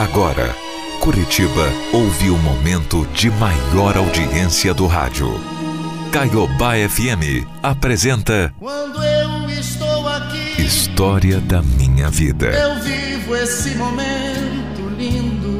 Agora, 0.00 0.56
Curitiba 0.98 1.68
ouve 1.92 2.30
o 2.30 2.38
momento 2.38 3.06
de 3.08 3.30
maior 3.32 3.98
audiência 3.98 4.72
do 4.72 4.86
rádio. 4.86 5.28
Caiobá 6.10 6.72
FM 6.88 7.46
apresenta 7.62 8.50
Quando 8.58 9.04
eu 9.04 9.50
estou 9.50 10.08
aqui, 10.08 10.62
História 10.62 11.38
da 11.38 11.60
Minha 11.60 12.08
Vida. 12.08 12.46
eu 12.46 12.82
vivo 12.82 13.36
esse 13.36 13.76
momento 13.76 14.88
lindo. 14.96 15.58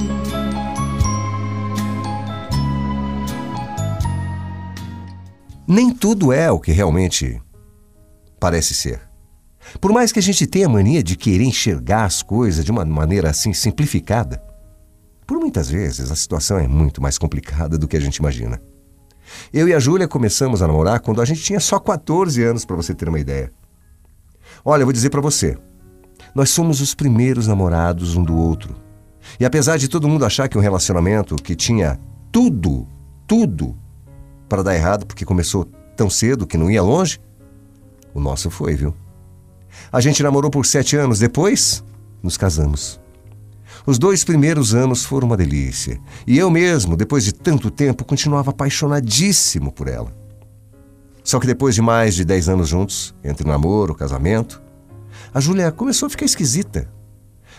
Nem 5.68 5.92
tudo 5.92 6.32
é 6.32 6.50
o 6.50 6.58
que 6.58 6.72
realmente 6.72 7.38
parece 8.40 8.72
ser. 8.72 9.09
Por 9.78 9.92
mais 9.92 10.10
que 10.10 10.18
a 10.18 10.22
gente 10.22 10.46
tenha 10.46 10.66
a 10.66 10.70
mania 10.70 11.02
de 11.02 11.16
querer 11.16 11.44
enxergar 11.44 12.04
as 12.04 12.22
coisas 12.22 12.64
de 12.64 12.70
uma 12.70 12.84
maneira 12.84 13.30
assim 13.30 13.52
simplificada, 13.52 14.42
por 15.26 15.38
muitas 15.38 15.68
vezes 15.68 16.10
a 16.10 16.16
situação 16.16 16.58
é 16.58 16.66
muito 16.66 17.00
mais 17.00 17.18
complicada 17.18 17.78
do 17.78 17.86
que 17.86 17.96
a 17.96 18.00
gente 18.00 18.16
imagina. 18.16 18.60
Eu 19.52 19.68
e 19.68 19.74
a 19.74 19.78
Júlia 19.78 20.08
começamos 20.08 20.60
a 20.60 20.66
namorar 20.66 20.98
quando 21.00 21.22
a 21.22 21.24
gente 21.24 21.42
tinha 21.42 21.60
só 21.60 21.78
14 21.78 22.42
anos, 22.42 22.64
para 22.64 22.74
você 22.74 22.94
ter 22.94 23.08
uma 23.08 23.20
ideia. 23.20 23.52
Olha, 24.64 24.82
eu 24.82 24.86
vou 24.86 24.92
dizer 24.92 25.10
para 25.10 25.20
você, 25.20 25.56
nós 26.34 26.50
somos 26.50 26.80
os 26.80 26.94
primeiros 26.94 27.46
namorados 27.46 28.16
um 28.16 28.24
do 28.24 28.36
outro. 28.36 28.74
E 29.38 29.44
apesar 29.44 29.76
de 29.76 29.88
todo 29.88 30.08
mundo 30.08 30.24
achar 30.24 30.48
que 30.48 30.58
um 30.58 30.60
relacionamento 30.60 31.36
que 31.36 31.54
tinha 31.54 31.98
tudo, 32.32 32.88
tudo 33.26 33.76
para 34.48 34.62
dar 34.62 34.74
errado 34.74 35.06
porque 35.06 35.24
começou 35.24 35.64
tão 35.96 36.10
cedo 36.10 36.46
que 36.46 36.58
não 36.58 36.70
ia 36.70 36.82
longe, 36.82 37.20
o 38.12 38.20
nosso 38.20 38.50
foi, 38.50 38.74
viu? 38.74 38.94
A 39.92 40.00
gente 40.00 40.22
namorou 40.22 40.50
por 40.50 40.64
sete 40.64 40.96
anos, 40.96 41.18
depois 41.18 41.82
nos 42.22 42.36
casamos. 42.36 43.00
Os 43.86 43.98
dois 43.98 44.22
primeiros 44.22 44.74
anos 44.74 45.04
foram 45.04 45.26
uma 45.26 45.36
delícia. 45.36 46.00
E 46.26 46.38
eu 46.38 46.50
mesmo, 46.50 46.96
depois 46.96 47.24
de 47.24 47.32
tanto 47.32 47.70
tempo, 47.70 48.04
continuava 48.04 48.50
apaixonadíssimo 48.50 49.72
por 49.72 49.88
ela. 49.88 50.14
Só 51.24 51.40
que 51.40 51.46
depois 51.46 51.74
de 51.74 51.82
mais 51.82 52.14
de 52.14 52.24
dez 52.24 52.48
anos 52.48 52.68
juntos, 52.68 53.14
entre 53.24 53.46
namoro, 53.46 53.94
casamento, 53.94 54.62
a 55.32 55.40
Júlia 55.40 55.72
começou 55.72 56.06
a 56.06 56.10
ficar 56.10 56.24
esquisita. 56.24 56.90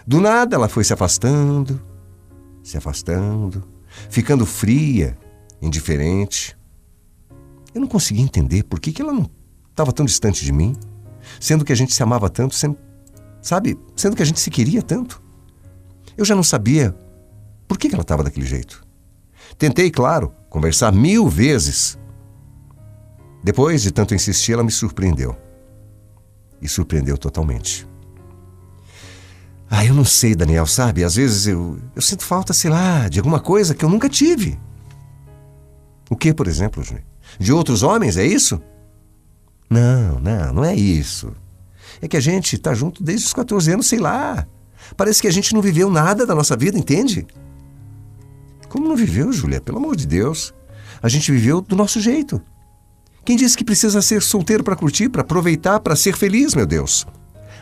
Do 0.06 0.20
nada 0.22 0.56
ela 0.56 0.70
foi 0.70 0.84
se 0.84 0.94
afastando, 0.94 1.82
se 2.64 2.78
afastando, 2.78 3.64
ficando 4.10 4.46
fria, 4.46 5.18
indiferente. 5.62 6.58
Eu 7.74 7.82
não 7.82 7.88
conseguia 7.88 8.24
entender 8.24 8.64
por 8.64 8.80
que, 8.80 8.92
que 8.92 9.02
ela 9.02 9.14
não 9.14 9.30
estava 9.70 9.92
tão 9.92 10.06
distante 10.06 10.44
de 10.44 10.52
mim, 10.52 10.76
sendo 11.40 11.66
que 11.66 11.72
a 11.72 11.76
gente 11.76 11.94
se 11.94 12.04
amava 12.04 12.30
tanto, 12.30 12.56
sendo, 12.56 12.78
sabe, 13.42 13.78
sendo 13.96 14.16
que 14.16 14.22
a 14.22 14.26
gente 14.26 14.40
se 14.40 14.50
queria 14.50 14.82
tanto. 14.82 15.22
Eu 16.18 16.26
já 16.26 16.36
não 16.36 16.44
sabia 16.44 16.96
por 17.68 17.78
que, 17.78 17.88
ela 17.88 18.02
estava 18.02 18.24
daquele 18.24 18.46
jeito. 18.46 18.86
Tentei, 19.58 19.90
claro, 19.90 20.34
conversar 20.50 20.92
mil 20.92 21.28
vezes. 21.30 21.98
Depois 23.44 23.82
de 23.82 23.92
tanto 23.92 24.14
insistir, 24.14 24.54
ela 24.54 24.64
me 24.64 24.72
surpreendeu. 24.72 25.36
E 26.62 26.68
surpreendeu 26.68 27.18
totalmente. 27.18 27.88
Ah, 29.70 29.86
eu 29.86 29.94
não 29.94 30.04
sei, 30.04 30.36
Daniel, 30.36 30.68
sabe? 30.68 31.04
Às 31.04 31.16
vezes 31.16 31.48
eu, 31.48 31.80
eu 31.96 32.02
sinto 32.02 32.26
falta, 32.26 32.52
sei 32.54 32.70
lá, 32.70 33.08
de 33.08 33.20
alguma 33.20 33.40
coisa 33.40 33.74
que 33.74 33.86
eu 33.86 33.90
nunca 33.90 34.10
tive. 34.10 34.60
O 36.10 36.16
que, 36.18 36.34
por 36.34 36.46
exemplo, 36.46 36.84
Júnior? 36.84 37.06
De 37.40 37.54
outros 37.54 37.82
homens, 37.82 38.18
é 38.18 38.26
isso? 38.26 38.62
Não, 39.72 40.20
não, 40.20 40.54
não 40.54 40.66
é 40.66 40.76
isso. 40.76 41.34
É 42.02 42.08
que 42.08 42.18
a 42.18 42.20
gente 42.20 42.58
tá 42.58 42.74
junto 42.74 43.02
desde 43.02 43.28
os 43.28 43.34
14 43.34 43.72
anos, 43.72 43.88
sei 43.88 44.00
lá. 44.00 44.46
Parece 44.98 45.22
que 45.22 45.30
a 45.30 45.32
gente 45.32 45.54
não 45.54 45.62
viveu 45.62 45.90
nada 45.90 46.26
da 46.26 46.36
nossa 46.36 46.58
vida, 46.58 46.78
entende? 46.78 47.26
Como 48.68 48.90
não 48.90 48.98
viveu, 48.98 49.32
Júlia? 49.32 49.62
Pelo 49.62 49.78
amor 49.78 49.96
de 49.96 50.06
Deus. 50.06 50.54
A 51.02 51.08
gente 51.08 51.32
viveu 51.32 51.62
do 51.62 51.74
nosso 51.74 52.02
jeito. 52.02 52.42
Quem 53.24 53.38
disse 53.38 53.56
que 53.56 53.64
precisa 53.64 54.02
ser 54.02 54.22
solteiro 54.22 54.62
para 54.62 54.76
curtir, 54.76 55.08
para 55.08 55.22
aproveitar, 55.22 55.80
para 55.80 55.96
ser 55.96 56.18
feliz, 56.18 56.54
meu 56.54 56.66
Deus? 56.66 57.08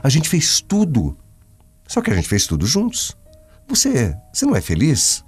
A 0.02 0.10
gente 0.10 0.30
fez 0.30 0.62
tudo. 0.62 1.16
Só 1.88 2.02
que 2.02 2.10
a 2.10 2.16
gente 2.16 2.28
fez 2.28 2.48
tudo 2.48 2.66
juntos. 2.66 3.16
Você, 3.68 4.18
você 4.34 4.48
não 4.48 4.56
é 4.56 4.62
feliz? 4.62 5.24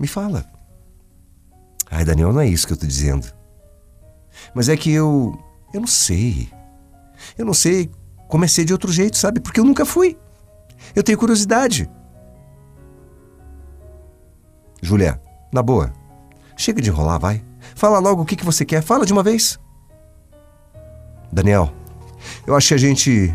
Me 0.00 0.08
fala. 0.08 0.44
Ai, 1.88 2.04
Daniel, 2.04 2.32
não 2.32 2.40
é 2.40 2.48
isso 2.48 2.66
que 2.66 2.72
eu 2.72 2.76
tô 2.76 2.86
dizendo. 2.86 3.26
Mas 4.52 4.68
é 4.68 4.76
que 4.76 4.90
eu. 4.90 5.38
Eu 5.72 5.80
não 5.80 5.86
sei. 5.86 6.50
Eu 7.36 7.44
não 7.44 7.54
sei 7.54 7.90
como 8.28 8.44
é 8.44 8.48
de 8.48 8.72
outro 8.72 8.92
jeito, 8.92 9.16
sabe? 9.16 9.40
Porque 9.40 9.60
eu 9.60 9.64
nunca 9.64 9.84
fui. 9.84 10.16
Eu 10.94 11.02
tenho 11.02 11.18
curiosidade. 11.18 11.90
Julia, 14.80 15.20
na 15.52 15.62
boa, 15.62 15.92
chega 16.56 16.80
de 16.80 16.90
enrolar, 16.90 17.18
vai. 17.18 17.44
Fala 17.74 17.98
logo 17.98 18.22
o 18.22 18.24
que, 18.24 18.36
que 18.36 18.44
você 18.44 18.64
quer. 18.64 18.82
Fala 18.82 19.04
de 19.04 19.12
uma 19.12 19.22
vez. 19.22 19.58
Daniel, 21.32 21.72
eu 22.46 22.54
acho 22.56 22.68
que 22.68 22.74
a 22.74 22.78
gente. 22.78 23.34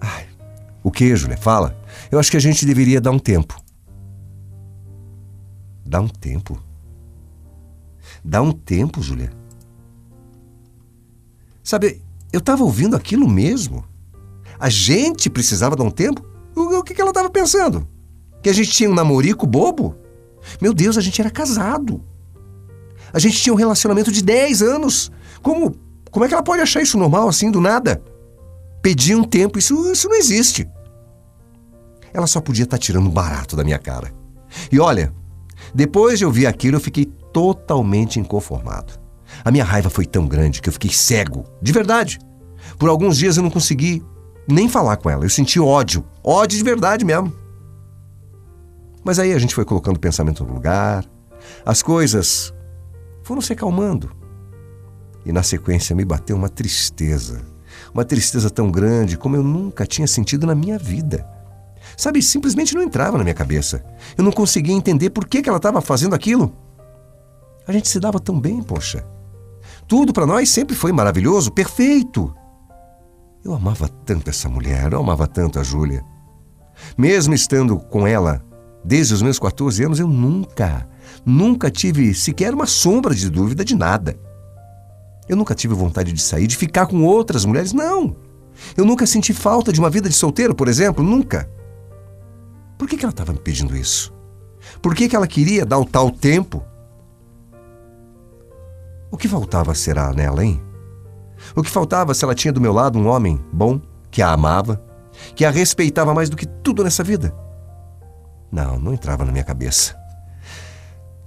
Ai, 0.00 0.26
o 0.82 0.90
que, 0.90 1.14
Julia? 1.14 1.36
Fala. 1.36 1.76
Eu 2.10 2.18
acho 2.18 2.30
que 2.30 2.36
a 2.36 2.40
gente 2.40 2.64
deveria 2.64 3.00
dar 3.00 3.10
um 3.10 3.18
tempo. 3.18 3.60
Dar 5.84 6.00
um 6.00 6.08
tempo? 6.08 6.60
Dá 8.24 8.42
um 8.42 8.52
tempo, 8.52 9.02
Julia. 9.02 9.30
Sabe, 11.66 12.00
eu 12.32 12.38
estava 12.38 12.62
ouvindo 12.62 12.94
aquilo 12.94 13.28
mesmo. 13.28 13.84
A 14.56 14.70
gente 14.70 15.28
precisava 15.28 15.74
dar 15.74 15.82
um 15.82 15.90
tempo? 15.90 16.24
O, 16.54 16.78
o 16.78 16.84
que, 16.84 16.94
que 16.94 17.00
ela 17.00 17.10
estava 17.10 17.28
pensando? 17.28 17.88
Que 18.40 18.48
a 18.48 18.52
gente 18.52 18.70
tinha 18.70 18.88
um 18.88 18.94
namorico 18.94 19.48
bobo? 19.48 19.96
Meu 20.60 20.72
Deus, 20.72 20.96
a 20.96 21.00
gente 21.00 21.20
era 21.20 21.28
casado. 21.28 22.00
A 23.12 23.18
gente 23.18 23.42
tinha 23.42 23.52
um 23.52 23.56
relacionamento 23.56 24.12
de 24.12 24.22
10 24.22 24.62
anos. 24.62 25.10
Como, 25.42 25.74
como 26.08 26.24
é 26.24 26.28
que 26.28 26.34
ela 26.34 26.42
pode 26.42 26.62
achar 26.62 26.82
isso 26.82 26.96
normal 26.96 27.28
assim, 27.28 27.50
do 27.50 27.60
nada? 27.60 28.00
Pedir 28.80 29.16
um 29.16 29.24
tempo, 29.24 29.58
isso, 29.58 29.90
isso 29.90 30.08
não 30.08 30.14
existe. 30.16 30.70
Ela 32.14 32.28
só 32.28 32.40
podia 32.40 32.62
estar 32.62 32.78
tirando 32.78 33.10
barato 33.10 33.56
da 33.56 33.64
minha 33.64 33.78
cara. 33.80 34.14
E 34.70 34.78
olha, 34.78 35.12
depois 35.74 36.20
de 36.20 36.24
ouvir 36.24 36.46
aquilo, 36.46 36.76
eu 36.76 36.80
fiquei 36.80 37.06
totalmente 37.32 38.20
inconformado. 38.20 39.04
A 39.46 39.50
minha 39.52 39.62
raiva 39.62 39.88
foi 39.88 40.04
tão 40.04 40.26
grande 40.26 40.60
que 40.60 40.68
eu 40.68 40.72
fiquei 40.72 40.90
cego, 40.90 41.44
de 41.62 41.70
verdade. 41.70 42.18
Por 42.76 42.88
alguns 42.88 43.16
dias 43.16 43.36
eu 43.36 43.44
não 43.44 43.48
consegui 43.48 44.02
nem 44.48 44.68
falar 44.68 44.96
com 44.96 45.08
ela. 45.08 45.24
Eu 45.24 45.30
senti 45.30 45.60
ódio, 45.60 46.04
ódio 46.20 46.58
de 46.58 46.64
verdade 46.64 47.04
mesmo. 47.04 47.32
Mas 49.04 49.20
aí 49.20 49.32
a 49.32 49.38
gente 49.38 49.54
foi 49.54 49.64
colocando 49.64 49.98
o 49.98 50.00
pensamento 50.00 50.44
no 50.44 50.52
lugar, 50.52 51.04
as 51.64 51.80
coisas 51.80 52.52
foram 53.22 53.40
se 53.40 53.52
acalmando. 53.52 54.10
E 55.24 55.30
na 55.30 55.44
sequência 55.44 55.94
me 55.94 56.04
bateu 56.04 56.34
uma 56.34 56.48
tristeza, 56.48 57.40
uma 57.94 58.04
tristeza 58.04 58.50
tão 58.50 58.68
grande 58.68 59.16
como 59.16 59.36
eu 59.36 59.44
nunca 59.44 59.86
tinha 59.86 60.08
sentido 60.08 60.44
na 60.44 60.56
minha 60.56 60.76
vida. 60.76 61.24
Sabe, 61.96 62.20
simplesmente 62.20 62.74
não 62.74 62.82
entrava 62.82 63.16
na 63.16 63.22
minha 63.22 63.32
cabeça. 63.32 63.84
Eu 64.18 64.24
não 64.24 64.32
conseguia 64.32 64.74
entender 64.74 65.10
por 65.10 65.24
que, 65.24 65.40
que 65.40 65.48
ela 65.48 65.58
estava 65.58 65.80
fazendo 65.80 66.16
aquilo. 66.16 66.52
A 67.64 67.70
gente 67.70 67.86
se 67.86 68.00
dava 68.00 68.18
tão 68.18 68.40
bem, 68.40 68.60
poxa. 68.60 69.06
Tudo 69.88 70.12
para 70.12 70.26
nós 70.26 70.48
sempre 70.48 70.74
foi 70.74 70.92
maravilhoso, 70.92 71.52
perfeito. 71.52 72.34
Eu 73.44 73.54
amava 73.54 73.88
tanto 73.88 74.28
essa 74.28 74.48
mulher, 74.48 74.92
eu 74.92 74.98
amava 74.98 75.26
tanto 75.26 75.60
a 75.60 75.62
Júlia. 75.62 76.04
Mesmo 76.98 77.32
estando 77.34 77.78
com 77.78 78.06
ela 78.06 78.44
desde 78.84 79.14
os 79.14 79.22
meus 79.22 79.38
14 79.38 79.84
anos, 79.84 80.00
eu 80.00 80.08
nunca, 80.08 80.88
nunca 81.24 81.70
tive 81.70 82.12
sequer 82.14 82.52
uma 82.52 82.66
sombra 82.66 83.14
de 83.14 83.30
dúvida 83.30 83.64
de 83.64 83.76
nada. 83.76 84.18
Eu 85.28 85.36
nunca 85.36 85.54
tive 85.54 85.74
vontade 85.74 86.12
de 86.12 86.20
sair, 86.20 86.46
de 86.46 86.56
ficar 86.56 86.86
com 86.86 87.04
outras 87.04 87.44
mulheres, 87.44 87.72
não. 87.72 88.16
Eu 88.76 88.84
nunca 88.84 89.06
senti 89.06 89.32
falta 89.32 89.72
de 89.72 89.78
uma 89.78 89.90
vida 89.90 90.08
de 90.08 90.14
solteiro, 90.14 90.54
por 90.54 90.68
exemplo, 90.68 91.04
nunca. 91.04 91.48
Por 92.78 92.88
que, 92.88 92.96
que 92.96 93.04
ela 93.04 93.12
estava 93.12 93.32
me 93.32 93.38
pedindo 93.38 93.76
isso? 93.76 94.12
Por 94.82 94.94
que, 94.94 95.08
que 95.08 95.16
ela 95.16 95.26
queria 95.26 95.64
dar 95.64 95.78
o 95.78 95.84
tal 95.84 96.10
tempo? 96.10 96.64
O 99.10 99.16
que 99.16 99.28
faltava 99.28 99.74
será 99.74 100.12
nela, 100.12 100.44
hein? 100.44 100.62
O 101.54 101.62
que 101.62 101.70
faltava 101.70 102.14
se 102.14 102.24
ela 102.24 102.34
tinha 102.34 102.52
do 102.52 102.60
meu 102.60 102.72
lado 102.72 102.98
um 102.98 103.06
homem 103.06 103.40
bom, 103.52 103.80
que 104.10 104.22
a 104.22 104.32
amava, 104.32 104.82
que 105.34 105.44
a 105.44 105.50
respeitava 105.50 106.14
mais 106.14 106.28
do 106.28 106.36
que 106.36 106.46
tudo 106.46 106.82
nessa 106.82 107.04
vida? 107.04 107.34
Não, 108.50 108.78
não 108.78 108.92
entrava 108.92 109.24
na 109.24 109.32
minha 109.32 109.44
cabeça. 109.44 109.96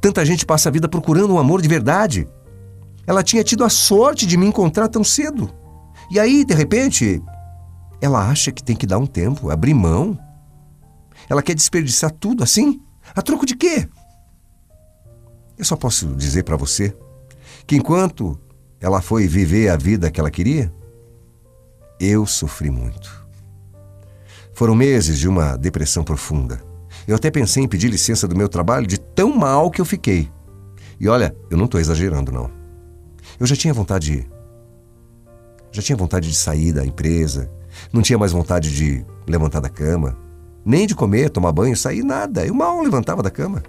Tanta 0.01 0.25
gente 0.25 0.45
passa 0.45 0.69
a 0.69 0.71
vida 0.71 0.87
procurando 0.87 1.33
um 1.33 1.39
amor 1.39 1.61
de 1.61 1.67
verdade. 1.67 2.27
Ela 3.05 3.23
tinha 3.23 3.43
tido 3.43 3.63
a 3.63 3.69
sorte 3.69 4.25
de 4.25 4.37
me 4.37 4.45
encontrar 4.45 4.87
tão 4.87 5.03
cedo. 5.03 5.49
E 6.11 6.19
aí, 6.19 6.45
de 6.45 6.53
repente, 6.53 7.21
ela 8.01 8.29
acha 8.29 8.51
que 8.51 8.63
tem 8.63 8.75
que 8.75 8.87
dar 8.87 8.97
um 8.97 9.05
tempo, 9.05 9.49
abrir 9.49 9.73
mão. 9.73 10.17
Ela 11.29 11.41
quer 11.41 11.53
desperdiçar 11.53 12.11
tudo 12.11 12.43
assim? 12.43 12.81
A 13.15 13.21
troco 13.21 13.45
de 13.45 13.55
quê? 13.55 13.87
Eu 15.57 15.65
só 15.65 15.75
posso 15.75 16.07
dizer 16.15 16.43
para 16.43 16.55
você 16.55 16.95
que 17.69 17.75
enquanto 17.75 18.35
ela 18.81 18.99
foi 18.99 19.27
viver 19.27 19.69
a 19.69 19.77
vida 19.77 20.09
que 20.09 20.19
ela 20.19 20.31
queria, 20.31 20.73
eu 21.99 22.25
sofri 22.25 22.71
muito. 22.71 23.27
Foram 24.53 24.73
meses 24.73 25.19
de 25.19 25.27
uma 25.27 25.55
depressão 25.55 26.03
profunda. 26.03 26.59
Eu 27.07 27.15
até 27.15 27.29
pensei 27.29 27.63
em 27.63 27.67
pedir 27.67 27.87
licença 27.87 28.27
do 28.27 28.35
meu 28.35 28.49
trabalho 28.49 28.87
de 28.87 28.99
tão 28.99 29.37
mal 29.37 29.69
que 29.69 29.79
eu 29.79 29.85
fiquei. 29.85 30.31
E 30.99 31.07
olha, 31.07 31.35
eu 31.47 31.57
não 31.59 31.65
estou 31.65 31.79
exagerando, 31.79 32.31
não. 32.31 32.49
Eu 33.39 33.45
já 33.45 33.55
tinha 33.55 33.71
vontade 33.71 34.13
de. 34.13 34.27
Já 35.71 35.83
tinha 35.83 35.95
vontade 35.95 36.27
de 36.27 36.35
sair 36.35 36.73
da 36.73 36.83
empresa. 36.83 37.51
Não 37.93 38.01
tinha 38.01 38.17
mais 38.17 38.31
vontade 38.31 38.73
de 38.73 39.05
levantar 39.27 39.59
da 39.59 39.69
cama. 39.69 40.17
Nem 40.65 40.87
de 40.87 40.95
comer, 40.95 41.29
tomar 41.29 41.51
banho, 41.51 41.77
sair, 41.77 42.03
nada. 42.03 42.43
Eu 42.47 42.55
mal 42.55 42.81
levantava 42.81 43.21
da 43.21 43.29
cama. 43.29 43.61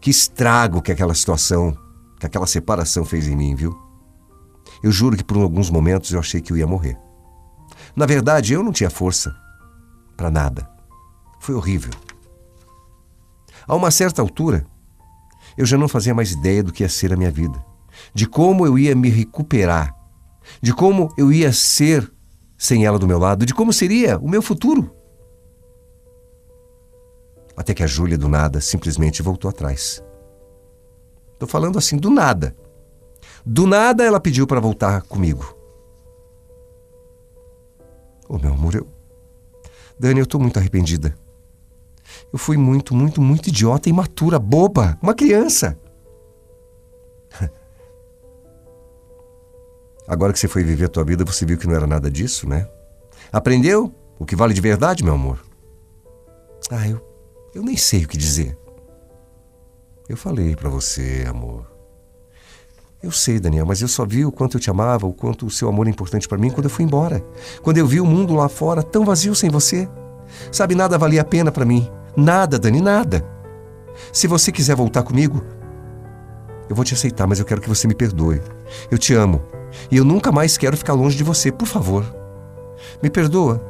Que 0.00 0.08
estrago 0.08 0.80
que 0.80 0.90
aquela 0.90 1.14
situação, 1.14 1.76
que 2.18 2.26
aquela 2.26 2.46
separação 2.46 3.04
fez 3.04 3.26
em 3.26 3.36
mim, 3.36 3.54
viu? 3.54 3.76
Eu 4.82 4.90
juro 4.90 5.16
que 5.16 5.24
por 5.24 5.36
alguns 5.38 5.70
momentos 5.70 6.10
eu 6.12 6.20
achei 6.20 6.40
que 6.40 6.52
eu 6.52 6.56
ia 6.56 6.66
morrer. 6.66 6.98
Na 7.94 8.06
verdade, 8.06 8.52
eu 8.52 8.62
não 8.62 8.72
tinha 8.72 8.90
força 8.90 9.34
para 10.16 10.30
nada. 10.30 10.68
Foi 11.40 11.54
horrível. 11.54 11.92
A 13.66 13.74
uma 13.74 13.90
certa 13.90 14.22
altura, 14.22 14.66
eu 15.56 15.66
já 15.66 15.76
não 15.76 15.88
fazia 15.88 16.14
mais 16.14 16.32
ideia 16.32 16.62
do 16.62 16.72
que 16.72 16.82
ia 16.82 16.88
ser 16.88 17.12
a 17.12 17.16
minha 17.16 17.30
vida, 17.30 17.64
de 18.14 18.26
como 18.26 18.66
eu 18.66 18.78
ia 18.78 18.94
me 18.94 19.08
recuperar, 19.08 19.94
de 20.60 20.72
como 20.72 21.12
eu 21.16 21.32
ia 21.32 21.52
ser 21.52 22.12
sem 22.58 22.84
ela 22.84 22.98
do 22.98 23.06
meu 23.06 23.18
lado, 23.18 23.44
de 23.44 23.54
como 23.54 23.72
seria 23.72 24.18
o 24.18 24.28
meu 24.28 24.40
futuro. 24.40 24.90
Até 27.56 27.72
que 27.72 27.82
a 27.82 27.86
Júlia, 27.86 28.18
do 28.18 28.28
nada, 28.28 28.60
simplesmente 28.60 29.22
voltou 29.22 29.48
atrás. 29.48 30.02
Estou 31.36 31.46
falando 31.46 31.76
assim, 31.78 31.98
do 31.98 32.08
nada. 32.08 32.56
Do 33.44 33.66
nada 33.66 34.02
ela 34.02 34.18
pediu 34.18 34.46
para 34.46 34.58
voltar 34.58 35.02
comigo. 35.02 35.54
Oh, 38.26 38.38
meu 38.38 38.54
amor, 38.54 38.74
eu. 38.74 38.86
Dani, 39.98 40.18
eu 40.18 40.24
estou 40.24 40.40
muito 40.40 40.58
arrependida. 40.58 41.14
Eu 42.32 42.38
fui 42.38 42.56
muito, 42.56 42.94
muito, 42.94 43.20
muito 43.20 43.48
idiota, 43.50 43.90
imatura, 43.90 44.38
boba, 44.38 44.98
uma 45.02 45.12
criança. 45.12 45.78
Agora 50.08 50.32
que 50.32 50.38
você 50.38 50.48
foi 50.48 50.64
viver 50.64 50.86
a 50.86 50.88
tua 50.88 51.04
vida, 51.04 51.22
você 51.22 51.44
viu 51.44 51.58
que 51.58 51.66
não 51.66 51.74
era 51.74 51.86
nada 51.86 52.10
disso, 52.10 52.48
né? 52.48 52.66
Aprendeu 53.30 53.94
o 54.18 54.24
que 54.24 54.34
vale 54.34 54.54
de 54.54 54.60
verdade, 54.60 55.04
meu 55.04 55.12
amor? 55.14 55.44
Ah, 56.70 56.88
eu, 56.88 56.98
eu 57.54 57.62
nem 57.62 57.76
sei 57.76 58.04
o 58.04 58.08
que 58.08 58.16
dizer. 58.16 58.56
Eu 60.08 60.16
falei 60.16 60.54
para 60.54 60.68
você, 60.68 61.24
amor. 61.28 61.66
Eu 63.02 63.10
sei, 63.10 63.40
Daniel, 63.40 63.66
mas 63.66 63.82
eu 63.82 63.88
só 63.88 64.04
vi 64.06 64.24
o 64.24 64.30
quanto 64.30 64.56
eu 64.56 64.60
te 64.60 64.70
amava, 64.70 65.04
o 65.04 65.12
quanto 65.12 65.46
o 65.46 65.50
seu 65.50 65.68
amor 65.68 65.88
é 65.88 65.90
importante 65.90 66.28
para 66.28 66.38
mim 66.38 66.50
quando 66.50 66.66
eu 66.66 66.70
fui 66.70 66.84
embora. 66.84 67.24
Quando 67.60 67.78
eu 67.78 67.86
vi 67.86 68.00
o 68.00 68.06
mundo 68.06 68.34
lá 68.34 68.48
fora 68.48 68.84
tão 68.84 69.04
vazio 69.04 69.34
sem 69.34 69.50
você. 69.50 69.88
Sabe, 70.52 70.76
nada 70.76 70.96
valia 70.96 71.22
a 71.22 71.24
pena 71.24 71.50
para 71.50 71.64
mim. 71.64 71.90
Nada, 72.16 72.56
Dani, 72.56 72.80
nada. 72.80 73.26
Se 74.12 74.28
você 74.28 74.52
quiser 74.52 74.76
voltar 74.76 75.02
comigo, 75.02 75.42
eu 76.68 76.76
vou 76.76 76.84
te 76.84 76.94
aceitar, 76.94 77.26
mas 77.26 77.40
eu 77.40 77.44
quero 77.44 77.60
que 77.60 77.68
você 77.68 77.88
me 77.88 77.94
perdoe. 77.94 78.40
Eu 78.90 78.98
te 78.98 79.12
amo. 79.12 79.42
E 79.90 79.96
eu 79.96 80.04
nunca 80.04 80.30
mais 80.30 80.56
quero 80.56 80.76
ficar 80.76 80.92
longe 80.92 81.16
de 81.16 81.24
você, 81.24 81.50
por 81.50 81.66
favor. 81.66 82.04
Me 83.02 83.10
perdoa. 83.10 83.60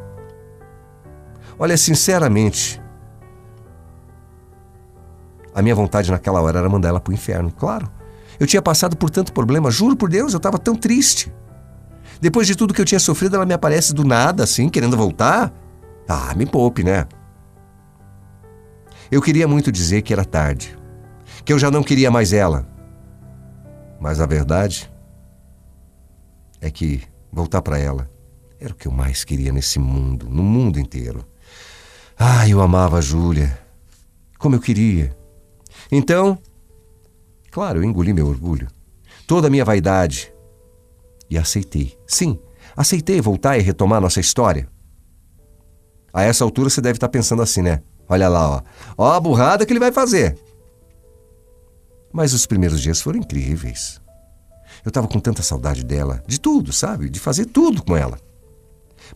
Olha, 1.58 1.76
sinceramente, 1.78 2.80
a 5.56 5.62
minha 5.62 5.74
vontade 5.74 6.10
naquela 6.10 6.42
hora 6.42 6.58
era 6.58 6.68
mandar 6.68 6.90
ela 6.90 7.00
para 7.00 7.10
o 7.10 7.14
inferno, 7.14 7.50
claro. 7.50 7.90
Eu 8.38 8.46
tinha 8.46 8.60
passado 8.60 8.94
por 8.94 9.08
tanto 9.08 9.32
problema, 9.32 9.70
juro 9.70 9.96
por 9.96 10.10
Deus, 10.10 10.34
eu 10.34 10.36
estava 10.36 10.58
tão 10.58 10.76
triste. 10.76 11.32
Depois 12.20 12.46
de 12.46 12.54
tudo 12.54 12.74
que 12.74 12.80
eu 12.80 12.84
tinha 12.84 13.00
sofrido, 13.00 13.36
ela 13.36 13.46
me 13.46 13.54
aparece 13.54 13.94
do 13.94 14.04
nada, 14.04 14.44
assim, 14.44 14.68
querendo 14.68 14.98
voltar. 14.98 15.50
Ah, 16.06 16.34
me 16.36 16.44
poupe, 16.44 16.84
né? 16.84 17.06
Eu 19.10 19.22
queria 19.22 19.48
muito 19.48 19.72
dizer 19.72 20.02
que 20.02 20.12
era 20.12 20.26
tarde, 20.26 20.76
que 21.42 21.54
eu 21.54 21.58
já 21.58 21.70
não 21.70 21.82
queria 21.82 22.10
mais 22.10 22.34
ela. 22.34 22.68
Mas 23.98 24.20
a 24.20 24.26
verdade 24.26 24.92
é 26.60 26.70
que 26.70 27.02
voltar 27.32 27.62
para 27.62 27.78
ela 27.78 28.10
era 28.60 28.74
o 28.74 28.76
que 28.76 28.88
eu 28.88 28.92
mais 28.92 29.24
queria 29.24 29.52
nesse 29.52 29.78
mundo, 29.78 30.28
no 30.28 30.42
mundo 30.42 30.78
inteiro. 30.78 31.26
Ah, 32.18 32.46
eu 32.46 32.60
amava 32.60 32.98
a 32.98 33.00
Júlia. 33.00 33.58
Como 34.38 34.54
eu 34.54 34.60
queria. 34.60 35.16
Então, 35.90 36.38
claro, 37.50 37.78
eu 37.78 37.84
engoli 37.84 38.12
meu 38.12 38.26
orgulho, 38.26 38.68
toda 39.26 39.48
a 39.48 39.50
minha 39.50 39.64
vaidade 39.64 40.32
e 41.28 41.36
aceitei. 41.38 41.96
Sim, 42.06 42.38
aceitei 42.76 43.20
voltar 43.20 43.58
e 43.58 43.62
retomar 43.62 44.00
nossa 44.00 44.20
história. 44.20 44.68
A 46.12 46.22
essa 46.22 46.44
altura 46.44 46.70
você 46.70 46.80
deve 46.80 46.96
estar 46.96 47.08
pensando 47.08 47.42
assim, 47.42 47.62
né? 47.62 47.82
Olha 48.08 48.28
lá, 48.28 48.48
ó. 48.48 48.62
Ó 48.96 49.12
a 49.12 49.20
burrada 49.20 49.66
que 49.66 49.72
ele 49.72 49.80
vai 49.80 49.92
fazer. 49.92 50.38
Mas 52.12 52.32
os 52.32 52.46
primeiros 52.46 52.80
dias 52.80 53.00
foram 53.00 53.18
incríveis. 53.18 54.00
Eu 54.84 54.88
estava 54.88 55.08
com 55.08 55.18
tanta 55.20 55.42
saudade 55.42 55.84
dela, 55.84 56.22
de 56.26 56.40
tudo, 56.40 56.72
sabe? 56.72 57.10
De 57.10 57.18
fazer 57.18 57.46
tudo 57.46 57.82
com 57.82 57.96
ela. 57.96 58.18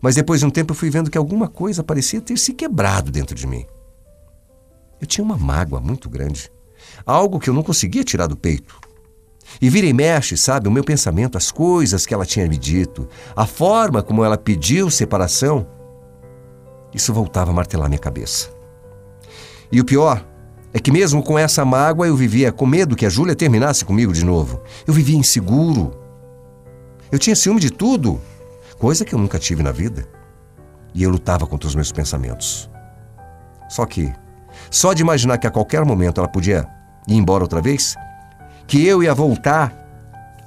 Mas 0.01 0.15
depois 0.15 0.39
de 0.39 0.45
um 0.45 0.49
tempo 0.49 0.71
eu 0.73 0.75
fui 0.75 0.89
vendo 0.89 1.09
que 1.09 1.17
alguma 1.17 1.47
coisa 1.47 1.83
parecia 1.83 2.21
ter 2.21 2.37
se 2.37 2.53
quebrado 2.53 3.11
dentro 3.11 3.35
de 3.35 3.47
mim. 3.47 3.65
Eu 5.01 5.07
tinha 5.07 5.25
uma 5.25 5.37
mágoa 5.37 5.81
muito 5.81 6.07
grande. 6.07 6.51
Algo 7.05 7.39
que 7.39 7.49
eu 7.49 7.53
não 7.53 7.63
conseguia 7.63 8.03
tirar 8.03 8.27
do 8.27 8.37
peito. 8.37 8.79
E 9.59 9.69
vira 9.69 9.87
e 9.87 9.93
mexe, 9.93 10.37
sabe, 10.37 10.67
o 10.67 10.71
meu 10.71 10.83
pensamento, 10.83 11.37
as 11.37 11.51
coisas 11.51 12.05
que 12.05 12.13
ela 12.13 12.25
tinha 12.25 12.47
me 12.47 12.57
dito, 12.57 13.09
a 13.35 13.45
forma 13.45 14.03
como 14.03 14.23
ela 14.23 14.37
pediu 14.37 14.89
separação, 14.89 15.67
isso 16.93 17.13
voltava 17.13 17.51
a 17.51 17.53
martelar 17.53 17.89
minha 17.89 17.99
cabeça. 17.99 18.49
E 19.71 19.81
o 19.81 19.85
pior 19.85 20.25
é 20.73 20.79
que, 20.79 20.91
mesmo 20.91 21.23
com 21.23 21.37
essa 21.37 21.65
mágoa, 21.65 22.07
eu 22.07 22.15
vivia 22.15 22.51
com 22.51 22.65
medo 22.65 22.95
que 22.95 23.05
a 23.05 23.09
Júlia 23.09 23.35
terminasse 23.35 23.83
comigo 23.83 24.13
de 24.13 24.23
novo. 24.23 24.61
Eu 24.85 24.93
vivia 24.93 25.17
inseguro. 25.17 25.91
Eu 27.11 27.19
tinha 27.19 27.35
ciúme 27.35 27.59
de 27.59 27.71
tudo, 27.71 28.21
coisa 28.77 29.03
que 29.03 29.13
eu 29.13 29.19
nunca 29.19 29.39
tive 29.39 29.63
na 29.63 29.71
vida. 29.71 30.07
E 30.93 31.03
eu 31.03 31.09
lutava 31.09 31.47
contra 31.47 31.67
os 31.67 31.75
meus 31.75 31.91
pensamentos. 31.91 32.69
Só 33.69 33.85
que, 33.85 34.13
só 34.71 34.93
de 34.93 35.03
imaginar 35.03 35.37
que 35.37 35.45
a 35.45 35.51
qualquer 35.51 35.85
momento 35.85 36.19
ela 36.19 36.27
podia 36.27 36.67
ir 37.07 37.15
embora 37.15 37.43
outra 37.43 37.61
vez, 37.61 37.95
que 38.65 38.83
eu 38.83 39.03
ia 39.03 39.13
voltar 39.13 39.71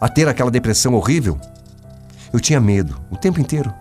a 0.00 0.08
ter 0.08 0.26
aquela 0.26 0.50
depressão 0.50 0.94
horrível, 0.94 1.38
eu 2.32 2.40
tinha 2.40 2.60
medo 2.60 3.00
o 3.10 3.16
tempo 3.16 3.40
inteiro. 3.40 3.72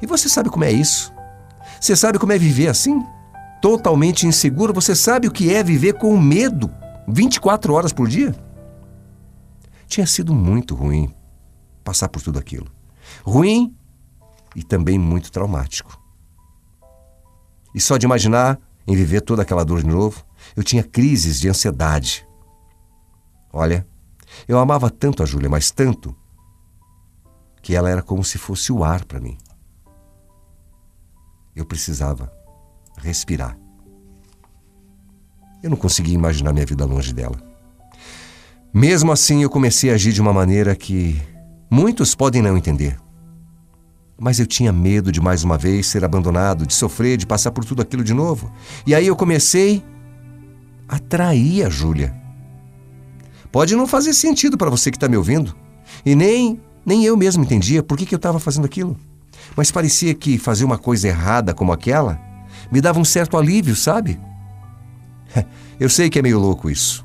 E 0.00 0.06
você 0.06 0.28
sabe 0.28 0.48
como 0.48 0.64
é 0.64 0.72
isso? 0.72 1.12
Você 1.78 1.94
sabe 1.94 2.18
como 2.18 2.32
é 2.32 2.38
viver 2.38 2.68
assim? 2.68 3.04
totalmente 3.60 4.26
inseguro, 4.26 4.72
você 4.72 4.94
sabe 4.94 5.26
o 5.26 5.32
que 5.32 5.52
é 5.52 5.62
viver 5.62 5.94
com 5.94 6.16
medo 6.16 6.70
24 7.08 7.72
horas 7.72 7.92
por 7.92 8.08
dia? 8.08 8.34
Tinha 9.86 10.06
sido 10.06 10.32
muito 10.32 10.74
ruim 10.74 11.12
passar 11.82 12.08
por 12.08 12.22
tudo 12.22 12.38
aquilo. 12.38 12.66
Ruim 13.24 13.74
e 14.54 14.62
também 14.62 14.98
muito 14.98 15.30
traumático. 15.32 16.00
E 17.74 17.80
só 17.80 17.96
de 17.96 18.06
imaginar 18.06 18.58
em 18.86 18.94
viver 18.94 19.20
toda 19.20 19.42
aquela 19.42 19.64
dor 19.64 19.82
de 19.82 19.88
novo, 19.88 20.24
eu 20.54 20.62
tinha 20.62 20.82
crises 20.82 21.40
de 21.40 21.48
ansiedade. 21.48 22.26
Olha, 23.52 23.86
eu 24.46 24.58
amava 24.58 24.90
tanto 24.90 25.22
a 25.22 25.26
Júlia, 25.26 25.48
mas 25.48 25.70
tanto, 25.70 26.14
que 27.62 27.74
ela 27.74 27.90
era 27.90 28.02
como 28.02 28.22
se 28.22 28.38
fosse 28.38 28.72
o 28.72 28.84
ar 28.84 29.04
para 29.04 29.18
mim. 29.18 29.36
Eu 31.54 31.64
precisava 31.64 32.32
respirar. 32.98 33.58
Eu 35.62 35.70
não 35.70 35.76
conseguia 35.76 36.14
imaginar 36.14 36.52
minha 36.52 36.66
vida 36.66 36.84
longe 36.84 37.12
dela. 37.12 37.36
Mesmo 38.72 39.10
assim, 39.10 39.42
eu 39.42 39.50
comecei 39.50 39.90
a 39.90 39.94
agir 39.94 40.12
de 40.12 40.20
uma 40.20 40.32
maneira 40.32 40.76
que 40.76 41.20
muitos 41.70 42.14
podem 42.14 42.42
não 42.42 42.56
entender. 42.56 43.00
Mas 44.18 44.38
eu 44.40 44.46
tinha 44.46 44.72
medo 44.72 45.12
de 45.12 45.20
mais 45.20 45.44
uma 45.44 45.58
vez 45.58 45.86
ser 45.86 46.04
abandonado, 46.04 46.66
de 46.66 46.72
sofrer, 46.72 47.16
de 47.16 47.26
passar 47.26 47.50
por 47.50 47.64
tudo 47.64 47.82
aquilo 47.82 48.02
de 48.02 48.14
novo. 48.14 48.50
E 48.86 48.94
aí 48.94 49.06
eu 49.06 49.16
comecei 49.16 49.84
a 50.88 50.98
trair 50.98 51.64
a 51.64 51.68
Júlia. 51.68 52.14
Pode 53.52 53.76
não 53.76 53.86
fazer 53.86 54.14
sentido 54.14 54.56
para 54.56 54.70
você 54.70 54.90
que 54.90 54.96
está 54.96 55.08
me 55.08 55.16
ouvindo. 55.16 55.54
E 56.04 56.14
nem, 56.14 56.60
nem 56.84 57.04
eu 57.04 57.16
mesmo 57.16 57.44
entendia 57.44 57.82
por 57.82 57.98
que, 57.98 58.06
que 58.06 58.14
eu 58.14 58.18
estava 58.18 58.40
fazendo 58.40 58.64
aquilo. 58.64 58.96
Mas 59.54 59.70
parecia 59.70 60.14
que 60.14 60.38
fazer 60.38 60.64
uma 60.64 60.78
coisa 60.78 61.08
errada 61.08 61.52
como 61.52 61.72
aquela 61.72 62.18
me 62.70 62.80
dava 62.80 62.98
um 62.98 63.04
certo 63.04 63.36
alívio, 63.36 63.76
sabe? 63.76 64.18
Eu 65.78 65.90
sei 65.90 66.08
que 66.08 66.18
é 66.18 66.22
meio 66.22 66.38
louco 66.38 66.70
isso. 66.70 67.04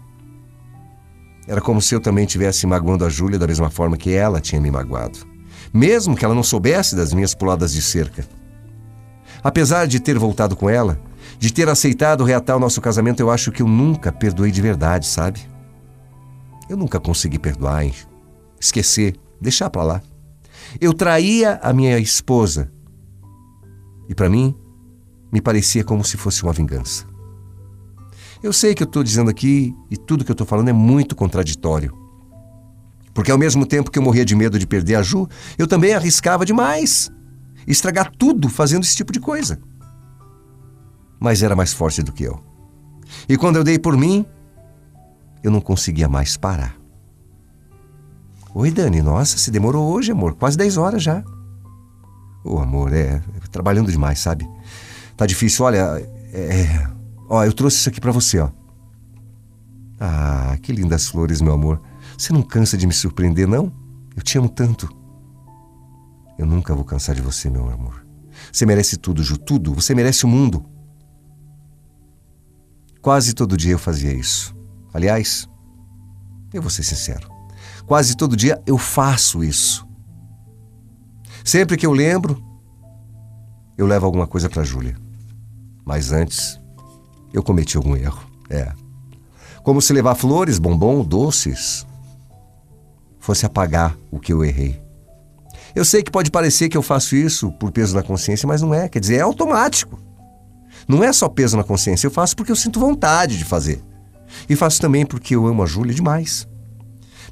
Era 1.46 1.60
como 1.60 1.82
se 1.82 1.94
eu 1.94 2.00
também 2.00 2.26
tivesse 2.26 2.66
magoando 2.66 3.04
a 3.04 3.10
Júlia 3.10 3.38
da 3.38 3.46
mesma 3.46 3.70
forma 3.70 3.98
que 3.98 4.12
ela 4.12 4.40
tinha 4.40 4.62
me 4.62 4.72
magoado. 4.72 5.31
Mesmo 5.74 6.16
que 6.16 6.26
ela 6.26 6.36
não 6.36 6.44
soubesse 6.44 6.96
das 6.96 7.14
minhas 7.14 7.34
puladas 7.34 7.72
de 7.72 7.82
cerca. 7.82 8.26
Apesar 9.44 9.88
de 9.88 10.00
ter 10.00 10.18
voltado 10.18 10.56
com 10.56 10.70
ela, 10.70 11.00
de 11.40 11.52
ter 11.52 11.68
aceitado 11.70 12.24
reatar 12.24 12.58
o 12.58 12.60
nosso 12.60 12.82
casamento, 12.82 13.20
eu 13.20 13.32
acho 13.32 13.52
que 13.52 13.62
eu 13.62 13.68
nunca 13.68 14.12
perdoei 14.12 14.52
de 14.52 14.62
verdade, 14.62 15.08
sabe? 15.08 15.42
Eu 16.70 16.78
nunca 16.78 17.00
consegui 17.00 17.40
perdoar, 17.40 17.84
hein? 17.84 17.94
esquecer, 18.62 19.16
deixar 19.40 19.70
para 19.70 19.84
lá. 19.84 20.02
Eu 20.80 20.94
traía 20.94 21.60
a 21.64 21.74
minha 21.74 21.98
esposa. 21.98 22.72
E 24.08 24.16
para 24.16 24.30
mim, 24.30 24.56
me 25.32 25.42
parecia 25.42 25.84
como 25.84 26.04
se 26.06 26.16
fosse 26.16 26.44
uma 26.44 26.54
vingança. 26.54 27.06
Eu 28.44 28.54
sei 28.54 28.74
que 28.74 28.84
eu 28.84 28.88
estou 28.88 29.04
dizendo 29.04 29.30
aqui 29.30 29.76
e 29.90 29.98
tudo 29.98 30.24
que 30.24 30.32
eu 30.32 30.34
estou 30.34 30.48
falando 30.48 30.70
é 30.70 30.74
muito 30.74 31.16
contraditório. 31.16 31.96
Porque 33.14 33.32
ao 33.32 33.38
mesmo 33.38 33.66
tempo 33.66 33.92
que 33.92 34.00
eu 34.00 34.04
morria 34.04 34.26
de 34.26 34.36
medo 34.36 34.58
de 34.58 34.66
perder 34.66 34.96
a 34.96 35.04
Ju, 35.04 35.28
eu 35.58 35.68
também 35.68 35.94
arriscava 35.94 36.46
demais 36.46 37.12
estragar 37.68 38.12
tudo 38.18 38.50
fazendo 38.50 38.84
esse 38.84 38.96
tipo 38.96 39.12
de 39.12 39.20
coisa. 39.20 39.60
Mas 41.20 41.44
era 41.44 41.56
mais 41.56 41.74
forte 41.74 42.02
do 42.02 42.12
que 42.12 42.24
eu. 42.24 42.40
E 43.28 43.38
quando 43.38 43.58
eu 43.58 43.64
dei 43.64 43.78
por 43.78 43.96
mim, 43.96 44.26
eu 45.44 45.52
não 45.52 45.62
conseguia 45.62 46.08
mais 46.08 46.38
parar. 46.38 46.76
Oi, 48.54 48.72
Dani, 48.72 49.02
nossa, 49.02 49.38
se 49.38 49.52
demorou 49.52 49.94
hoje, 49.94 50.12
amor, 50.12 50.36
quase 50.36 50.58
10 50.58 50.78
horas 50.78 51.04
já. 51.04 51.24
Ô, 52.44 52.56
oh, 52.56 52.60
amor, 52.60 52.92
é, 52.92 53.22
trabalhando 53.52 53.92
demais, 53.92 54.20
sabe? 54.20 54.50
Tá 55.16 55.26
difícil, 55.26 55.64
olha, 55.64 56.02
é, 56.34 56.88
ó, 57.30 57.46
eu 57.46 57.54
trouxe 57.54 57.78
isso 57.78 57.90
aqui 57.90 58.02
para 58.02 58.12
você, 58.12 58.40
ó. 58.40 58.50
Ah, 60.00 60.58
que 60.62 60.74
lindas 60.74 61.08
flores, 61.08 61.40
meu 61.42 61.54
amor. 61.54 61.80
Você 62.22 62.32
não 62.32 62.44
cansa 62.44 62.78
de 62.78 62.86
me 62.86 62.94
surpreender, 62.94 63.48
não? 63.48 63.74
Eu 64.16 64.22
te 64.22 64.38
amo 64.38 64.48
tanto. 64.48 64.88
Eu 66.38 66.46
nunca 66.46 66.76
vou 66.76 66.86
cansar 66.86 67.16
de 67.16 67.22
você, 67.22 67.50
meu 67.50 67.68
amor. 67.68 68.06
Você 68.54 68.64
merece 68.64 68.96
tudo, 68.96 69.24
Ju, 69.24 69.40
tudo. 69.40 69.74
Você 69.74 69.96
merece 69.96 70.24
o 70.24 70.28
mundo. 70.28 70.64
Quase 73.02 73.34
todo 73.34 73.58
dia 73.58 73.72
eu 73.72 73.80
fazia 73.80 74.14
isso. 74.14 74.56
Aliás, 74.94 75.50
eu 76.54 76.62
vou 76.62 76.70
ser 76.70 76.84
sincero. 76.84 77.28
Quase 77.88 78.16
todo 78.16 78.38
dia 78.38 78.62
eu 78.68 78.78
faço 78.78 79.44
isso. 79.44 79.84
Sempre 81.44 81.76
que 81.76 81.88
eu 81.88 81.92
lembro, 81.92 82.40
eu 83.76 83.88
levo 83.88 84.06
alguma 84.06 84.28
coisa 84.28 84.48
para 84.48 84.64
Júlia. 84.64 84.96
Mas 85.84 86.12
antes, 86.12 86.62
eu 87.34 87.42
cometi 87.42 87.78
algum 87.78 87.96
erro. 87.96 88.22
É. 88.48 88.72
Como 89.64 89.82
se 89.82 89.92
levar 89.92 90.14
flores, 90.14 90.60
bombom, 90.60 91.04
doces, 91.04 91.84
fosse 93.32 93.46
apagar 93.46 93.98
o 94.12 94.20
que 94.20 94.34
eu 94.34 94.44
errei. 94.44 94.82
Eu 95.74 95.86
sei 95.86 96.04
que 96.04 96.12
pode 96.12 96.30
parecer 96.30 96.68
que 96.68 96.76
eu 96.76 96.82
faço 96.82 97.16
isso 97.16 97.50
por 97.54 97.72
peso 97.72 97.96
na 97.96 98.04
consciência, 98.04 98.46
mas 98.46 98.62
não 98.62 98.74
é. 98.74 98.90
Quer 98.90 99.00
dizer, 99.00 99.16
é 99.16 99.22
automático. 99.22 99.98
Não 100.86 101.02
é 101.02 101.14
só 101.14 101.30
peso 101.30 101.56
na 101.56 101.64
consciência, 101.64 102.08
eu 102.08 102.12
faço 102.12 102.36
porque 102.36 102.52
eu 102.52 102.58
sinto 102.58 102.78
vontade 102.78 103.38
de 103.38 103.46
fazer. 103.46 103.82
E 104.50 104.56
faço 104.56 104.82
também 104.82 105.06
porque 105.06 105.34
eu 105.34 105.48
amo 105.48 105.64
a 105.64 105.66
Júlia 105.66 105.94
demais. 105.94 106.46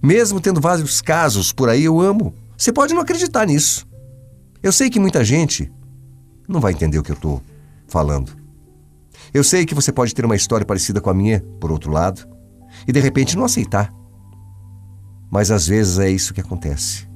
Mesmo 0.02 0.40
tendo 0.40 0.62
vários 0.62 1.02
casos 1.02 1.52
por 1.52 1.68
aí, 1.68 1.84
eu 1.84 2.00
amo. 2.00 2.34
Você 2.58 2.72
pode 2.72 2.94
não 2.94 3.02
acreditar 3.02 3.46
nisso. 3.46 3.86
Eu 4.64 4.72
sei 4.72 4.90
que 4.90 5.02
muita 5.02 5.26
gente 5.26 5.70
não 6.48 6.62
vai 6.62 6.72
entender 6.72 6.98
o 6.98 7.04
que 7.04 7.12
eu 7.12 7.16
estou 7.16 7.42
falando. 7.90 8.32
Eu 9.34 9.44
sei 9.44 9.66
que 9.66 9.76
você 9.76 9.92
pode 9.92 10.16
ter 10.16 10.24
uma 10.24 10.36
história 10.38 10.66
parecida 10.66 11.02
com 11.02 11.10
a 11.10 11.14
minha, 11.14 11.44
por 11.60 11.74
outro 11.74 11.92
lado, 11.92 12.26
e 12.88 12.94
de 12.94 13.02
repente 13.02 13.36
não 13.36 13.44
aceitar. 13.44 13.99
Mas 15.30 15.52
às 15.52 15.68
vezes 15.68 16.00
é 16.00 16.10
isso 16.10 16.34
que 16.34 16.42
acontece. 16.42 17.08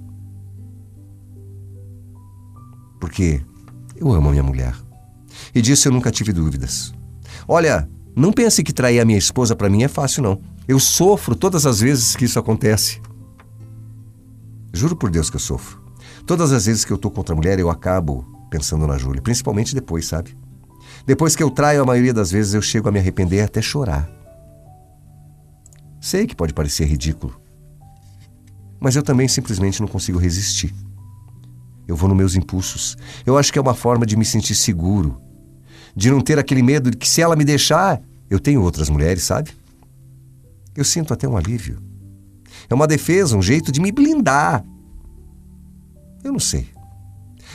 Porque 2.99 3.41
eu 3.95 4.11
amo 4.11 4.29
a 4.29 4.31
minha 4.31 4.43
mulher. 4.43 4.75
E 5.53 5.61
disso 5.61 5.87
eu 5.87 5.91
nunca 5.91 6.11
tive 6.11 6.31
dúvidas. 6.31 6.93
Olha, 7.47 7.89
não 8.15 8.31
pense 8.31 8.63
que 8.63 8.71
trair 8.71 8.99
a 8.99 9.05
minha 9.05 9.17
esposa 9.17 9.55
para 9.55 9.69
mim 9.69 9.83
é 9.83 9.87
fácil, 9.87 10.23
não. 10.23 10.41
Eu 10.67 10.79
sofro 10.79 11.35
todas 11.35 11.65
as 11.65 11.79
vezes 11.79 12.15
que 12.15 12.25
isso 12.25 12.39
acontece. 12.39 13.01
Juro 14.71 14.95
por 14.95 15.09
Deus 15.09 15.29
que 15.29 15.35
eu 15.35 15.39
sofro. 15.39 15.81
Todas 16.25 16.51
as 16.51 16.65
vezes 16.65 16.85
que 16.85 16.91
eu 16.93 16.97
tô 16.97 17.11
contra 17.11 17.33
a 17.33 17.35
mulher, 17.35 17.59
eu 17.59 17.69
acabo 17.69 18.25
pensando 18.49 18.87
na 18.87 18.97
Júlia, 18.97 19.21
principalmente 19.21 19.75
depois, 19.75 20.05
sabe? 20.05 20.37
Depois 21.05 21.35
que 21.35 21.43
eu 21.43 21.49
traio, 21.49 21.81
a 21.81 21.85
maioria 21.85 22.13
das 22.13 22.31
vezes 22.31 22.53
eu 22.53 22.61
chego 22.61 22.87
a 22.87 22.91
me 22.91 22.99
arrepender 22.99 23.41
até 23.41 23.61
chorar. 23.61 24.09
Sei 25.99 26.25
que 26.25 26.35
pode 26.35 26.53
parecer 26.53 26.85
ridículo, 26.85 27.35
mas 28.83 28.97
eu 28.97 29.01
também 29.01 29.29
simplesmente 29.29 29.79
não 29.79 29.87
consigo 29.87 30.19
resistir. 30.19 30.75
Eu 31.87 31.95
vou 31.95 32.09
nos 32.09 32.17
meus 32.17 32.35
impulsos. 32.35 32.97
Eu 33.25 33.37
acho 33.37 33.51
que 33.51 33.57
é 33.57 33.61
uma 33.61 33.73
forma 33.73 34.05
de 34.05 34.17
me 34.17 34.25
sentir 34.25 34.53
seguro, 34.55 35.21
de 35.95 36.11
não 36.11 36.19
ter 36.19 36.37
aquele 36.37 36.61
medo 36.61 36.91
de 36.91 36.97
que 36.97 37.07
se 37.07 37.21
ela 37.21 37.33
me 37.33 37.45
deixar, 37.45 38.01
eu 38.29 38.41
tenho 38.41 38.61
outras 38.61 38.89
mulheres, 38.89 39.23
sabe? 39.23 39.51
Eu 40.75 40.83
sinto 40.83 41.13
até 41.13 41.25
um 41.25 41.37
alívio. 41.37 41.81
É 42.69 42.73
uma 42.73 42.85
defesa, 42.85 43.37
um 43.37 43.41
jeito 43.41 43.71
de 43.71 43.79
me 43.79 43.89
blindar. 43.89 44.65
Eu 46.21 46.33
não 46.33 46.39
sei. 46.39 46.67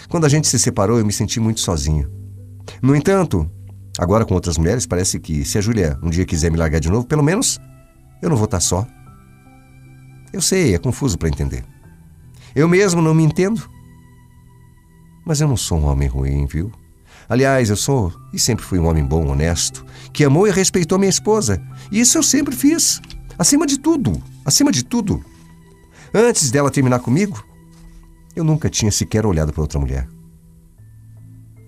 Quando 0.08 0.24
a 0.24 0.30
gente 0.30 0.48
se 0.48 0.58
separou, 0.58 0.98
eu 0.98 1.04
me 1.04 1.12
senti 1.12 1.38
muito 1.38 1.60
sozinho. 1.60 2.10
No 2.80 2.96
entanto, 2.96 3.50
agora 3.98 4.24
com 4.24 4.32
outras 4.32 4.56
mulheres, 4.56 4.86
parece 4.86 5.20
que 5.20 5.44
se 5.44 5.58
a 5.58 5.60
Júlia 5.60 5.98
um 6.02 6.08
dia 6.08 6.24
quiser 6.24 6.50
me 6.50 6.56
largar 6.56 6.80
de 6.80 6.88
novo, 6.88 7.06
pelo 7.06 7.22
menos 7.22 7.58
eu 8.22 8.30
não 8.30 8.36
vou 8.36 8.46
estar 8.46 8.60
só. 8.60 8.86
Eu 10.32 10.40
sei, 10.40 10.74
é 10.74 10.78
confuso 10.78 11.16
para 11.18 11.28
entender. 11.28 11.64
Eu 12.54 12.68
mesmo 12.68 13.00
não 13.00 13.14
me 13.14 13.22
entendo. 13.22 13.68
Mas 15.24 15.40
eu 15.40 15.48
não 15.48 15.56
sou 15.56 15.78
um 15.78 15.86
homem 15.86 16.08
ruim, 16.08 16.46
viu? 16.46 16.72
Aliás, 17.28 17.68
eu 17.68 17.76
sou 17.76 18.12
e 18.32 18.38
sempre 18.38 18.64
fui 18.64 18.78
um 18.78 18.86
homem 18.86 19.04
bom, 19.04 19.26
honesto, 19.26 19.84
que 20.12 20.24
amou 20.24 20.48
e 20.48 20.50
respeitou 20.50 20.98
minha 20.98 21.10
esposa. 21.10 21.62
E 21.92 22.00
isso 22.00 22.16
eu 22.16 22.22
sempre 22.22 22.56
fiz. 22.56 23.00
Acima 23.38 23.66
de 23.66 23.78
tudo, 23.78 24.20
acima 24.44 24.72
de 24.72 24.82
tudo. 24.82 25.22
Antes 26.12 26.50
dela 26.50 26.70
terminar 26.70 27.00
comigo, 27.00 27.44
eu 28.34 28.42
nunca 28.42 28.70
tinha 28.70 28.90
sequer 28.90 29.26
olhado 29.26 29.52
para 29.52 29.60
outra 29.60 29.78
mulher. 29.78 30.08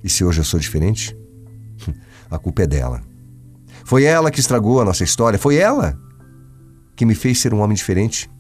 E 0.03 0.09
se 0.09 0.25
hoje 0.25 0.41
eu 0.41 0.45
sou 0.45 0.59
diferente? 0.59 1.15
A 2.31 2.39
culpa 2.39 2.63
é 2.63 2.67
dela. 2.67 3.03
Foi 3.85 4.05
ela 4.05 4.31
que 4.31 4.41
estragou 4.41 4.81
a 4.81 4.85
nossa 4.85 5.03
história, 5.03 5.39
foi 5.39 5.57
ela 5.57 5.99
que 6.95 7.05
me 7.05 7.15
fez 7.15 7.41
ser 7.41 7.53
um 7.53 7.61
homem 7.61 7.75
diferente. 7.75 8.31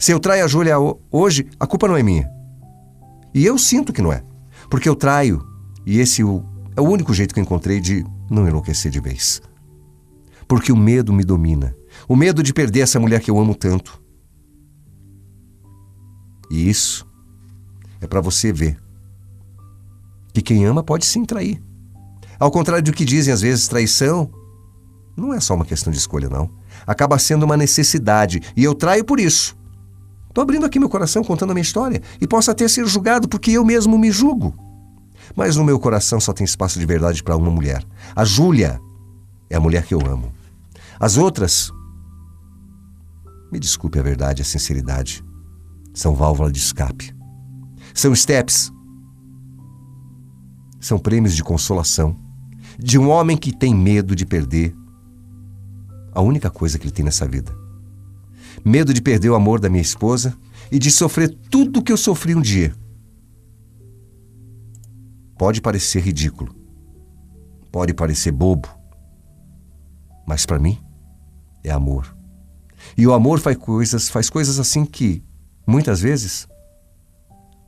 Se 0.00 0.12
eu 0.12 0.18
traio 0.18 0.42
a 0.42 0.48
Júlia 0.48 0.76
hoje, 1.12 1.46
a 1.60 1.66
culpa 1.66 1.86
não 1.86 1.94
é 1.94 2.02
minha. 2.02 2.26
E 3.34 3.44
eu 3.44 3.58
sinto 3.58 3.92
que 3.92 4.00
não 4.00 4.10
é. 4.10 4.24
Porque 4.70 4.88
eu 4.88 4.96
traio, 4.96 5.46
e 5.84 6.00
esse 6.00 6.22
é 6.22 6.24
o 6.24 6.42
único 6.84 7.12
jeito 7.12 7.34
que 7.34 7.40
encontrei 7.40 7.80
de 7.80 8.02
não 8.30 8.48
enlouquecer 8.48 8.90
de 8.90 8.98
vez. 8.98 9.42
Porque 10.48 10.72
o 10.72 10.76
medo 10.76 11.12
me 11.12 11.22
domina. 11.22 11.76
O 12.08 12.16
medo 12.16 12.42
de 12.42 12.54
perder 12.54 12.80
essa 12.80 12.98
mulher 12.98 13.20
que 13.20 13.30
eu 13.30 13.38
amo 13.38 13.54
tanto. 13.54 14.02
E 16.50 16.70
isso 16.70 17.06
é 18.00 18.06
para 18.06 18.22
você 18.22 18.50
ver 18.50 18.78
que 20.32 20.40
quem 20.40 20.64
ama 20.64 20.82
pode 20.82 21.04
sim 21.04 21.26
trair. 21.26 21.62
Ao 22.38 22.50
contrário 22.50 22.82
do 22.82 22.92
que 22.92 23.04
dizem 23.04 23.34
às 23.34 23.42
vezes, 23.42 23.68
traição 23.68 24.30
não 25.14 25.34
é 25.34 25.40
só 25.40 25.54
uma 25.54 25.66
questão 25.66 25.92
de 25.92 25.98
escolha, 25.98 26.30
não. 26.30 26.50
Acaba 26.86 27.18
sendo 27.18 27.42
uma 27.42 27.56
necessidade 27.56 28.40
e 28.56 28.64
eu 28.64 28.74
traio 28.74 29.04
por 29.04 29.20
isso. 29.20 29.59
Estou 30.30 30.42
abrindo 30.42 30.64
aqui 30.64 30.78
meu 30.78 30.88
coração 30.88 31.24
contando 31.24 31.50
a 31.50 31.54
minha 31.54 31.62
história 31.62 32.00
e 32.20 32.26
posso 32.26 32.52
até 32.52 32.66
ser 32.68 32.86
julgado 32.86 33.28
porque 33.28 33.50
eu 33.50 33.64
mesmo 33.64 33.98
me 33.98 34.12
julgo. 34.12 34.54
Mas 35.34 35.56
no 35.56 35.64
meu 35.64 35.78
coração 35.78 36.20
só 36.20 36.32
tem 36.32 36.44
espaço 36.44 36.78
de 36.78 36.86
verdade 36.86 37.20
para 37.20 37.36
uma 37.36 37.50
mulher. 37.50 37.84
A 38.14 38.24
Júlia 38.24 38.80
é 39.50 39.56
a 39.56 39.60
mulher 39.60 39.84
que 39.84 39.92
eu 39.92 40.00
amo. 40.06 40.32
As 41.00 41.16
outras, 41.16 41.72
me 43.50 43.58
desculpe 43.58 43.98
a 43.98 44.02
verdade, 44.02 44.40
a 44.40 44.44
sinceridade, 44.44 45.24
são 45.92 46.14
válvula 46.14 46.52
de 46.52 46.58
escape. 46.58 47.12
São 47.92 48.14
steps. 48.14 48.70
São 50.78 50.96
prêmios 50.96 51.34
de 51.34 51.42
consolação 51.42 52.16
de 52.78 52.98
um 53.00 53.08
homem 53.08 53.36
que 53.36 53.54
tem 53.54 53.74
medo 53.74 54.14
de 54.14 54.24
perder 54.24 54.76
a 56.12 56.20
única 56.20 56.50
coisa 56.50 56.78
que 56.78 56.84
ele 56.84 56.92
tem 56.92 57.04
nessa 57.04 57.26
vida 57.26 57.59
medo 58.64 58.92
de 58.92 59.00
perder 59.00 59.30
o 59.30 59.34
amor 59.34 59.60
da 59.60 59.68
minha 59.68 59.82
esposa 59.82 60.36
e 60.70 60.78
de 60.78 60.90
sofrer 60.90 61.34
tudo 61.50 61.80
o 61.80 61.82
que 61.82 61.92
eu 61.92 61.96
sofri 61.96 62.34
um 62.34 62.40
dia. 62.40 62.74
Pode 65.38 65.60
parecer 65.60 66.00
ridículo, 66.02 66.54
pode 67.72 67.94
parecer 67.94 68.30
bobo, 68.30 68.68
mas 70.26 70.44
para 70.44 70.58
mim 70.58 70.78
é 71.64 71.70
amor. 71.70 72.14
E 72.96 73.06
o 73.06 73.12
amor 73.12 73.40
faz 73.40 73.56
coisas, 73.56 74.08
faz 74.08 74.28
coisas 74.28 74.58
assim 74.58 74.84
que 74.84 75.24
muitas 75.66 76.00
vezes 76.00 76.46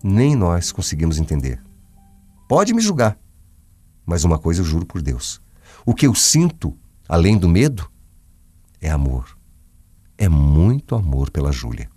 nem 0.02 0.36
nós 0.36 0.70
conseguimos 0.70 1.18
entender. 1.18 1.62
Pode 2.48 2.74
me 2.74 2.82
julgar, 2.82 3.18
mas 4.04 4.24
uma 4.24 4.38
coisa 4.38 4.60
eu 4.60 4.64
juro 4.64 4.84
por 4.84 5.00
Deus: 5.00 5.40
o 5.86 5.94
que 5.94 6.06
eu 6.06 6.14
sinto, 6.14 6.76
além 7.08 7.38
do 7.38 7.48
medo, 7.48 7.90
é 8.80 8.90
amor 8.90 9.41
é 10.22 10.28
muito 10.28 10.94
amor 10.94 11.30
pela 11.30 11.50
Júlia. 11.50 11.91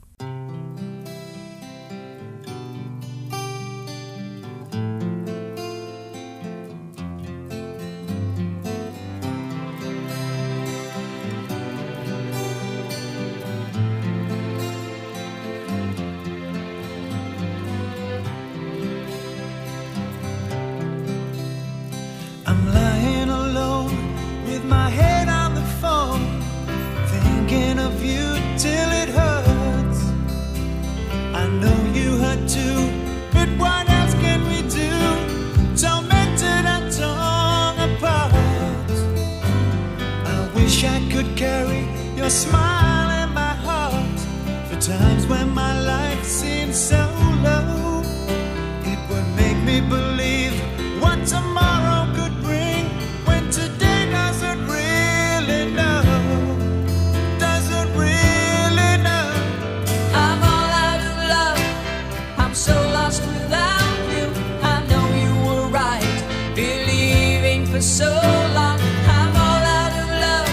for 67.75 67.81
so 67.81 68.09
long. 68.57 68.79
I'm 69.17 69.35
all 69.35 69.63
out 69.79 69.93
of 70.01 70.07
love. 70.25 70.49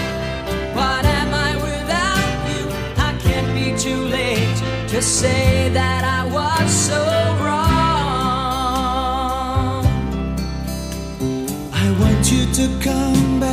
What 0.75 1.05
am 1.19 1.29
I 1.33 1.51
without 1.67 2.35
you? 2.51 2.63
I 3.07 3.11
can't 3.25 3.49
be 3.55 3.67
too 3.77 4.01
late 4.17 4.57
to 4.89 5.01
say 5.01 5.69
that 5.69 6.03
I 6.03 6.25
was 6.37 6.69
so 6.89 6.99
wrong. 7.43 7.63
I 11.83 11.85
want 12.01 12.31
you 12.31 12.43
to 12.59 12.65
come 12.83 13.39
back. 13.39 13.52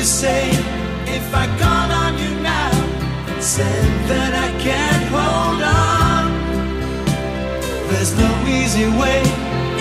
you 0.00 0.06
say 0.06 0.48
if 1.14 1.34
I 1.34 1.46
call 1.60 1.88
on 2.04 2.16
you 2.16 2.32
now 2.40 2.70
and 3.28 3.42
said 3.42 3.84
that 4.08 4.32
I 4.46 4.48
can't 4.58 5.06
hold 5.12 5.62
on? 5.62 6.24
There's 7.90 8.16
no 8.16 8.30
easy 8.48 8.88
way, 8.98 9.20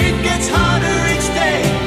it 0.07 0.21
gets 0.21 0.49
harder 0.49 0.97
each 1.15 1.27
day. 1.33 1.78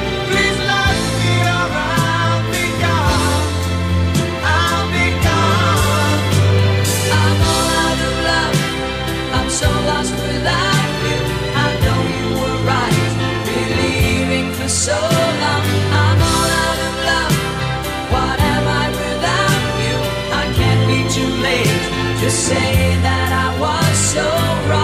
say 22.33 22.97
that 23.05 23.29
I 23.45 23.59
was 23.61 23.97
so 24.13 24.25
wrong. 24.69 24.82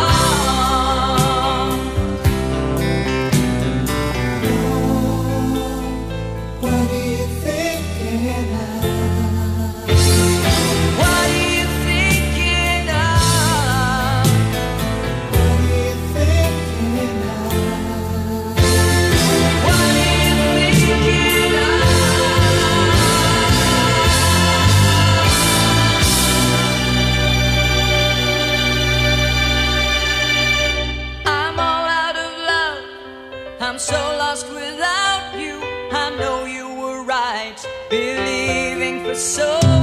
I'm 33.61 33.77
so 33.77 33.93
lost 34.17 34.47
without 34.47 35.37
you. 35.37 35.59
I 35.91 36.15
know 36.17 36.45
you 36.45 36.73
were 36.75 37.03
right, 37.03 37.57
believing 37.89 39.03
for 39.03 39.15
so 39.15 39.78